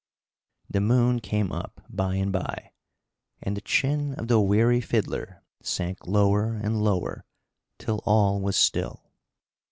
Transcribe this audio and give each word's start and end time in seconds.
The 0.67 0.81
moon 0.81 1.19
came 1.19 1.51
up 1.51 1.79
by 1.87 2.15
and 2.15 2.31
by, 2.31 2.71
and 3.39 3.55
the 3.55 3.61
chin 3.61 4.15
of 4.15 4.29
the 4.29 4.39
weary 4.39 4.81
fiddler 4.81 5.43
sank 5.61 6.07
lower 6.07 6.55
and 6.55 6.83
lower, 6.83 7.23
till 7.77 8.01
all 8.03 8.41
was 8.41 8.55
still. 8.55 9.11